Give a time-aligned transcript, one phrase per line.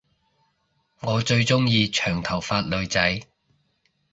[1.01, 3.21] 我最鐘意長頭髮女仔